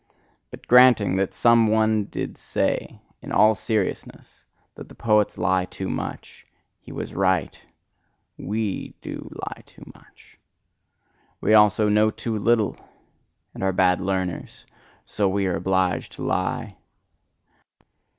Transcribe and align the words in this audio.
But 0.49 0.65
granting 0.65 1.17
that 1.17 1.31
some 1.35 1.67
one 1.67 2.05
did 2.05 2.35
say 2.35 3.01
in 3.21 3.31
all 3.31 3.53
seriousness 3.53 4.45
that 4.73 4.89
the 4.89 4.95
poets 4.95 5.37
lie 5.37 5.65
too 5.65 5.87
much: 5.89 6.47
he 6.79 6.91
was 6.91 7.13
right 7.13 7.61
WE 8.35 8.95
do 9.03 9.29
lie 9.31 9.61
too 9.67 9.83
much. 9.93 10.39
We 11.39 11.53
also 11.53 11.87
know 11.87 12.09
too 12.09 12.35
little, 12.39 12.75
and 13.53 13.61
are 13.61 13.71
bad 13.71 14.01
learners: 14.01 14.65
so 15.05 15.29
we 15.29 15.45
are 15.45 15.57
obliged 15.57 16.13
to 16.13 16.23
lie. 16.23 16.77